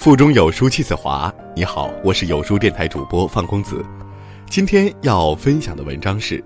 [0.00, 1.30] 腹中有书气自华。
[1.54, 3.84] 你好，我是有书电台主播范公子。
[4.48, 6.42] 今天要分享的文章是：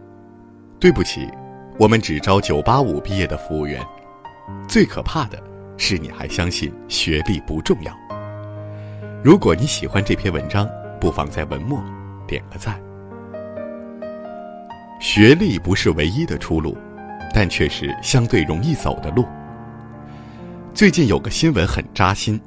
[0.81, 1.31] 对不起，
[1.79, 3.81] 我们只招985毕业的服务员。
[4.67, 5.41] 最可怕的
[5.77, 7.97] 是，你还相信学历不重要。
[9.23, 10.69] 如果你喜欢这篇文章，
[11.01, 11.81] 不妨在文末
[12.27, 12.83] 点个赞。
[15.01, 16.77] 学历不是唯一的出路，
[17.33, 19.25] 但却是相对容易走的路。
[20.75, 22.41] 最近有个新闻很扎心。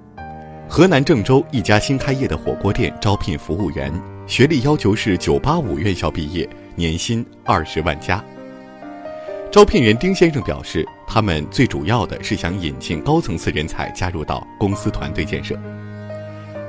[0.69, 3.91] 河南郑州一家新开业的火锅店招聘服务员，
[4.27, 8.23] 学历要求是985院校毕业，年薪二十万加。
[9.49, 15.57] 招聘人丁先生表示，他们最主要的是想引进高层次人才加入到公司团队建设。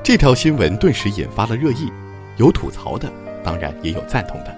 [0.03, 1.91] 这条新闻顿时引发了热议，
[2.37, 3.13] 有吐槽的，
[3.43, 4.57] 当然也有赞同的。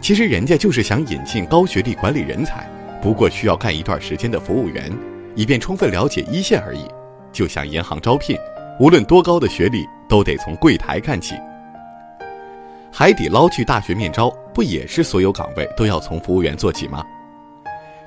[0.00, 2.70] 其实人家就是想引进高学历管理人才，
[3.02, 4.90] 不过需要干一段时间的服务员，
[5.34, 6.86] 以便充分了解一线而已。
[7.34, 8.38] 就像银行招聘，
[8.80, 11.34] 无论多高的学历，都得从柜台干起。
[12.90, 17.04] 海底捞去大学面招，不也是所有岗位都要从服务员做起吗？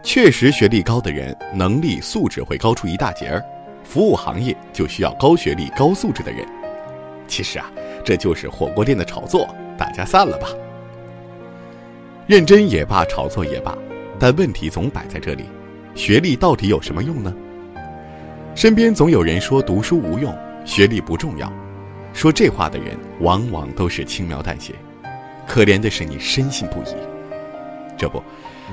[0.01, 3.43] 确实，学历高的人能力素质会高出一大截儿。
[3.83, 6.47] 服务行业就需要高学历、高素质的人。
[7.27, 7.69] 其实啊，
[8.05, 10.47] 这就是火锅店的炒作，大家散了吧。
[12.25, 13.77] 认真也罢，炒作也罢，
[14.17, 15.45] 但问题总摆在这里：
[15.95, 17.33] 学历到底有什么用呢？
[18.57, 21.47] 身边总有人说读书无用，学历不重要，
[22.11, 24.73] 说这话的人往往都是轻描淡写。
[25.45, 26.95] 可怜的是你深信不疑。
[27.95, 28.19] 这不，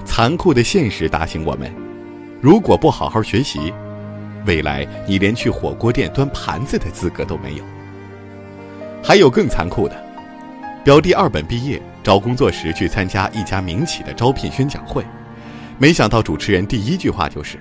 [0.02, 1.70] 残酷的现实打醒我们：
[2.40, 3.74] 如果不好好学习，
[4.46, 7.64] 未来你连去火锅店端盘子的资格都没有。
[9.02, 9.94] 还有更残酷的，
[10.82, 15.05] 表弟二本毕业找工作时去参加一家民企的招聘宣讲会，
[15.77, 17.58] 没想到主持人第一句话就是。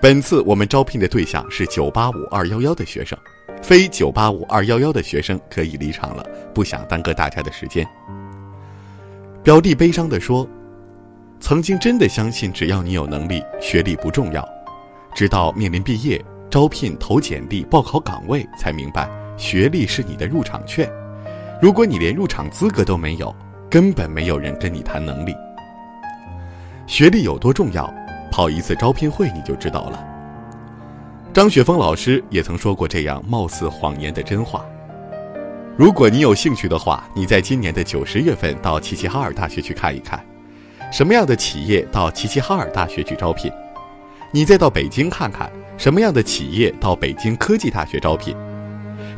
[0.00, 3.18] 本次我们招聘的对象是985、211的学生，
[3.62, 7.86] 非985、211的学生可以离场了，不想耽搁大家的时间。
[9.42, 10.46] 表弟悲伤地说
[11.40, 14.46] ：“曾经真的相信，只要你有能力，学历不重要。
[15.14, 19.08] 直到面临毕业、招聘、投简历、报考岗位，才明白
[19.38, 20.90] 学历是你的入场券。
[21.60, 23.34] 如果你连入场资格都没有，
[23.70, 25.34] 根本没有人跟你谈能力。
[26.86, 27.92] 学历有多重要？”
[28.36, 30.06] 跑一次招聘会你就知道了。
[31.32, 34.62] 张雪峰老师也曾说过这样貌似谎言的真话。
[35.74, 40.22] 如果你有兴趣的话，你在今年的九十月份到齐齐哈尔大学去看一看，
[40.92, 43.50] 什么样的企业到齐齐哈尔大学去招聘？
[44.30, 48.36] 你再到北京看看，什么样的企业到北京科技大学招聘？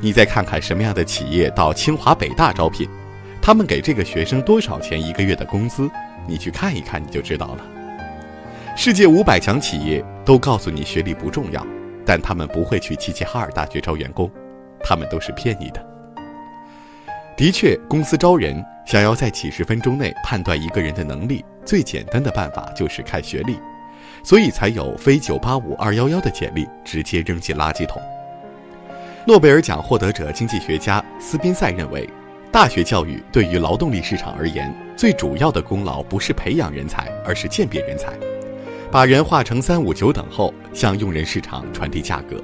[0.01, 2.89] 你再看看什么样的企业到清华北大招聘？
[3.43, 5.91] 他们给这个学生多少钱一个月的工资？
[6.25, 7.78] 你去看一看，你就知道了。
[8.81, 11.67] 世界五百强企业都告诉你学历不重要，
[12.07, 14.31] 但他们不会去齐齐哈尔大学招员工，
[14.85, 15.85] 他们都是骗你的。
[17.37, 23.59] 的确，公司招人想要在几十分钟内判断一个人的能力，最简单的办法就是看学历，
[24.23, 28.01] 所以才有非985、211的简历直接扔进垃圾桶。
[29.27, 32.09] 诺贝尔奖获得者经济学家斯宾塞认为，
[32.53, 38.13] 大学教育对于劳动力市场而言，最主要的功劳不是培养人才，而是鉴别人才。
[38.91, 42.43] 把人划成三五九等后，向用人市场传递价格。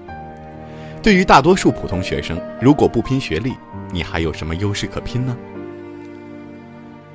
[1.02, 3.54] 对于大多数普通学生，如果不拼学历，
[3.90, 5.34] 你还有什么优势可拼呢？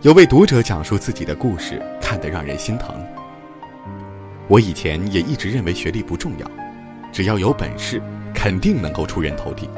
[0.01, 2.95] 有位读者讲述自己的故事，看得让人心疼。
[4.47, 6.49] 我以前也一直认为学历不重要，
[7.11, 8.01] 只要有本事，
[8.33, 9.69] 肯定能够出人头地。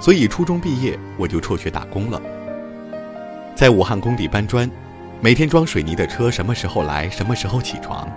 [0.00, 2.20] 所以初中毕业我就辍学打工了，
[3.54, 4.68] 在武汉工地搬砖，
[5.20, 8.08] 每天装水泥的车什么时候来，什么时候起床。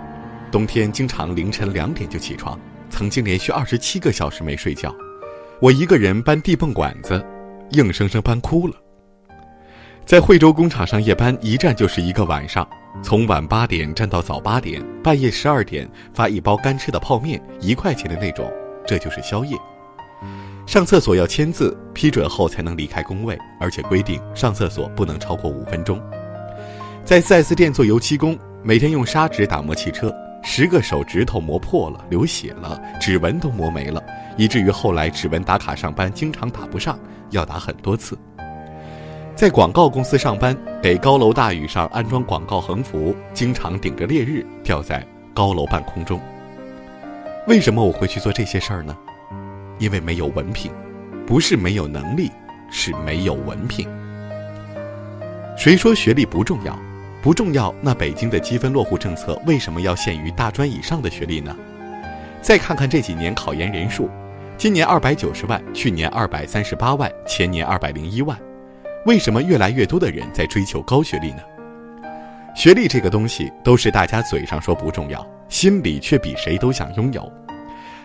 [0.56, 2.58] 冬天经常凌晨两点就起床，
[2.88, 4.90] 曾经连续二十七个小时没睡觉。
[5.60, 7.22] 我一个人搬地泵管子，
[7.72, 8.74] 硬生生搬哭了。
[10.06, 12.66] 在惠州工厂上夜班，一站就是一个晚上，
[13.02, 18.50] 从晚八点站到早八点，半夜十二点发一包干吃的泡面，一块钱的那种，
[18.86, 19.58] 这就是宵夜。
[20.66, 26.00] 上厕所要签字，批准后才能离开工位，而且规定上厕所不能超过五分钟。
[27.04, 30.10] 在 4S 店做油漆工，每天用砂纸打磨汽车。
[30.48, 34.00] 十个手指头磨破了，流血了，指纹都磨没了，
[34.36, 36.96] 以至于后来指纹打卡上班经常打不上，
[37.30, 38.16] 要打很多次。
[39.34, 45.04] 在广告公司上班，给高楼大雨上安装广告横幅，经常顶着烈日吊在
[45.34, 46.20] 高楼半空中。
[47.48, 48.96] 为什么我会去做这些事儿呢？
[49.80, 50.70] 因为没有文凭，
[51.26, 52.30] 不是没有能力，
[52.70, 53.84] 是没有文凭。
[55.56, 56.78] 谁说学历不重要？
[57.26, 61.52] 不重要，那北京的积分落户政策为什么要限于大专以上的学历呢？
[62.40, 64.08] 再看看这几年考研人数，
[64.56, 68.38] 今年二百九十万，去年二百三十八万，前年二百零一万。
[69.06, 71.42] 为什么越来越多的人在追求高学历呢？
[72.54, 77.28] 学历这个东西，都是大家嘴上说不重要，心里却比谁都想拥有。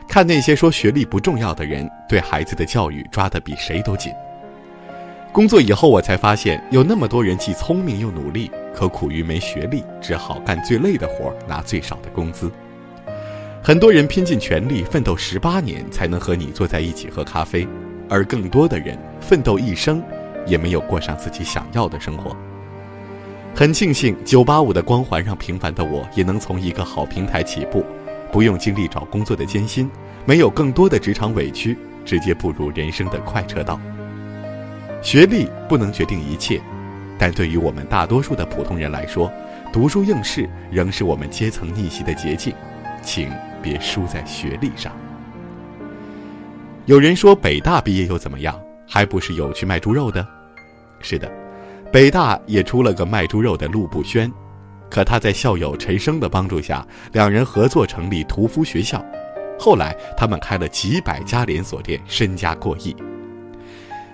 [0.08, 4.12] 看那些说学历不重要的人，对孩子的教育抓得比谁都紧。
[5.33, 12.51] 工作以后，我才发现有那么多人既聪明又努力，可苦于没学历，只好干最累的活，拿最少的工资。
[13.63, 17.66] 很多人拼尽全力奋斗十八年才能和你坐在一起喝咖啡，
[18.10, 20.04] 而更多的人奋斗一生，
[20.45, 22.36] 也没有过上自己想要的生活。
[23.56, 27.86] 很庆幸985的光环让平凡的我也能从一个好平台起步，
[28.34, 29.89] 不用经历找工作的艰辛，
[30.25, 33.80] 没有更多的职场委屈，直接步入人生的快车道。
[35.01, 36.62] 学历不能决定一切，
[37.18, 39.31] 但对于我们大多数的普通人来说，
[39.74, 42.53] 读书应试仍是我们阶层逆袭的捷径，
[43.03, 43.31] 请。
[43.63, 44.92] 别输在学历上。
[46.88, 48.59] 有人说北大毕业又怎么样？
[48.88, 50.27] 还不是有去卖猪肉的？
[51.00, 51.31] 是的，
[51.92, 54.33] 北大也出了个卖猪肉的陆步轩，
[54.89, 59.00] 可他在校友陈生的帮助下，两人合作成立屠夫学校。
[59.59, 62.95] 后来他们开了几百家连锁店，身家过亿。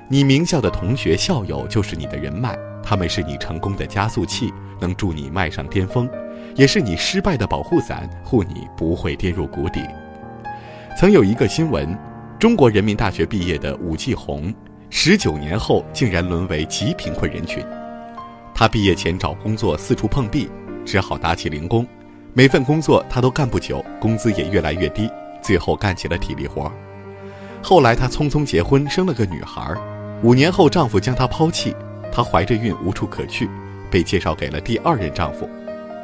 [0.09, 6.09] 你名校的同学校友就是你的人脉，他们是你成功的加速器，能助你迈上巅峰。
[6.56, 9.81] 也是你失败的保护伞，护你不会跌入谷底。
[10.98, 11.95] 曾有一个新闻，
[12.39, 14.54] 中国人民大学毕业的武继红，
[14.89, 17.62] 十九年后竟然沦为极贫困人群。
[18.56, 20.50] 他毕业前找工作四处碰壁，
[20.86, 21.86] 只好打起零工，
[22.33, 25.09] 每份工作他都干不久，工资也越来越低，
[25.42, 26.71] 最后干起了体力活。
[27.62, 29.75] 后来她匆匆结婚，生了个女孩。
[30.23, 31.75] 五年后，丈夫将她抛弃，
[32.11, 33.47] 她怀着孕无处可去，
[33.91, 35.47] 被介绍给了第二任丈夫。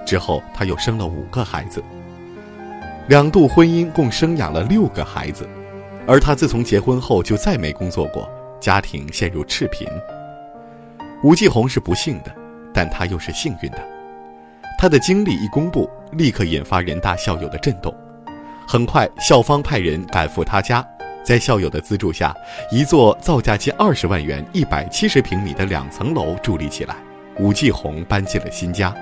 [0.06, 1.83] 之后，她又生了五个孩子，
[3.07, 5.50] 两度婚姻共生养了六个孩子，
[6.06, 8.30] 而她自从结婚后就再没工作过，
[8.60, 9.88] 家庭陷入赤贫。
[11.24, 12.36] 吴继红是不幸的，
[12.71, 13.80] 但她又是幸运的。
[14.77, 17.92] 她的经历一公布，立刻引发人大校友的震动。
[18.68, 20.86] 很快，校方派人赶赴她家，
[21.24, 22.36] 在校友的资助下，
[22.70, 26.96] 一座造价近二十万元、一百七十平米的两层楼筑立起来，
[27.40, 28.94] 武继红搬进了新家。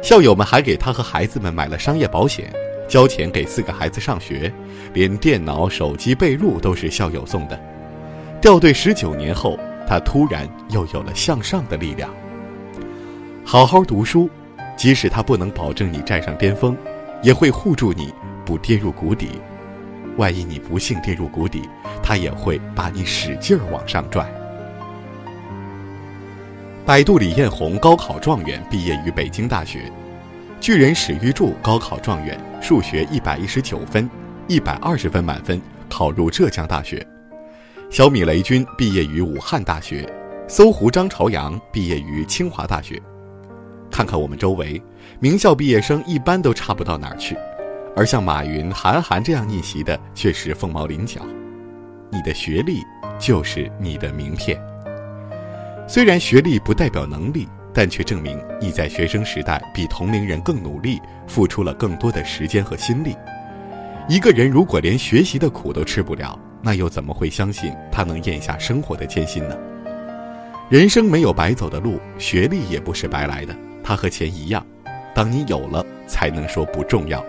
[0.00, 2.52] 校友们还给他和孩子们买了商业保险，
[2.88, 4.52] 交钱给四个孩子上学，
[4.92, 7.60] 连电脑、手机、被褥都是校友送的。
[8.40, 12.08] 掉队十九年后，他突然又有了向上的力量。
[13.44, 14.30] 好好读书，
[14.76, 16.76] 即使他不能保证你站上巅峰，
[17.22, 18.14] 也会护住你
[18.46, 19.30] 不跌入谷底。
[20.18, 21.62] 万一你不幸跌入谷底，
[22.02, 24.28] 他也会把你使劲儿往上拽。
[26.84, 29.78] 百度李彦宏高考状元，毕业于北京大学；
[30.60, 34.10] 巨人史玉柱高考状元，数学一百一十九分，
[34.48, 36.98] 一百二十分满分，考入浙江大学；
[37.88, 40.04] 小米雷军毕业于武汉大学；
[40.48, 43.00] 搜狐张朝阳毕业于清华大学。
[43.88, 44.82] 看看我们周围，
[45.20, 47.36] 名校毕业生一般都差不到哪儿去，
[47.98, 51.20] 而像马云、韩寒这样逆袭的却是凤毛麟角。
[52.12, 52.80] 你的学历
[53.18, 54.56] 就是你的名片。
[55.88, 63.16] 虽然学历不代表能力，但却证明你在学生时代比同龄人更努力，付出了更多的时间和心力。
[64.08, 69.58] 一个人如果连学习的苦都吃不了，那又怎么会相信他能咽下生活的艰辛呢？
[70.70, 73.52] 人生没有白走的路，学历也不是白来的，
[73.82, 74.64] 它和钱一样，
[75.12, 77.20] 当你有了，才能说不重要。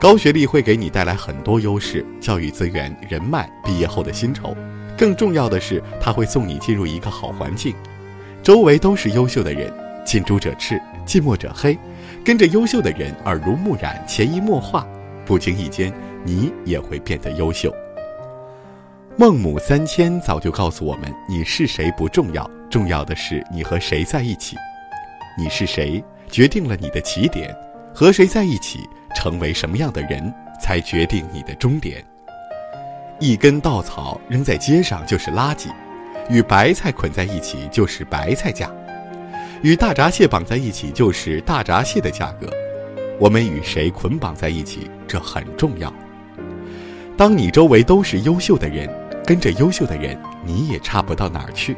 [0.00, 4.56] 高学历会给你带来很多优势，教育资源、人脉、毕业后的薪酬。
[4.96, 7.74] 更重要的是，他会送你进入一个好环境，
[8.42, 9.70] 周围都是优秀的人，
[10.02, 11.78] 近朱者赤，近墨者黑，
[12.24, 14.86] 跟着优秀的人耳濡目染，潜移默化，
[15.26, 15.92] 不经意间
[16.24, 17.70] 你也会变得优秀。
[19.18, 24.56] 孟母三迁早就告诉我们，你是谁不重要，重要的是你和谁在一起。
[25.36, 27.50] 你是谁，决定了你的起点；
[27.94, 28.78] 和谁在一起，
[29.14, 32.04] 成为什么样的人，才决定你的终点。
[33.18, 35.68] 一根稻草扔在街上就是垃圾，
[36.28, 38.70] 与白菜捆在一起就是白菜价，
[39.62, 42.48] 与大闸蟹绑在一起就是大闸蟹的价格。
[43.18, 45.92] 我们与谁捆绑在一起，这很重要。
[47.18, 48.88] 当你周围都是优秀的人，
[49.26, 51.76] 跟着优秀的人，你也差不到哪儿去。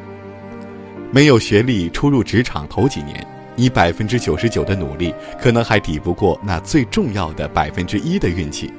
[1.10, 8.72] 没有学历，初入职场头几年，你百分之九十九的努力，可能还抵不过那最重要的百分之一的运气。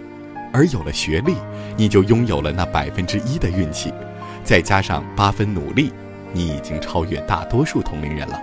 [0.51, 1.35] 而有了学历，
[1.75, 3.93] 你就拥有了那百分之一的运气，
[4.43, 5.91] 再加上八分努力，
[6.31, 8.41] 你已经超越大多数同龄人了。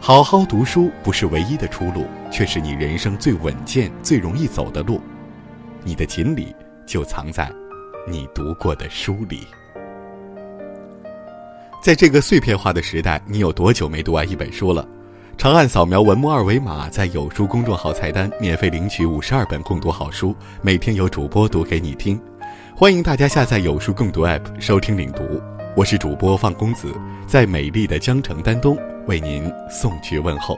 [0.00, 5.00] 好好读书不是唯一的出路，却是你人生最稳健、最容易走的路。
[5.82, 6.54] 你的锦鲤
[6.86, 7.50] 就藏在
[8.06, 9.46] 你读过的书里。
[11.82, 14.86] 在这个碎片化的时代，你有多久没读完一本书了？
[15.36, 22.18] 长按扫描文末二维码，在有书公众号菜单免费领取五十二本共读好书，每天有主播读给你听。
[22.74, 25.22] 欢迎大家下载有书共读 App 收听领读，
[25.76, 26.94] 我是主播放公子，
[27.26, 30.56] 在美丽的江城丹东为您送去问候。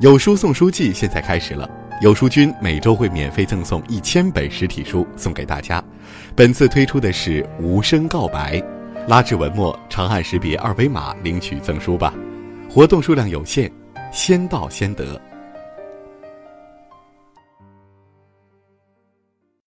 [0.00, 1.68] 有书送书季现在开始了，
[2.00, 5.82] 有书君每周会免费赠送一千本实体书送给大家。
[6.34, 8.56] 本次推出的是《无声告白》。
[9.06, 12.12] 拉至文末，长按识别二维码领取赠书吧，
[12.68, 13.70] 活动数量有限，
[14.16, 15.20] 先到先得。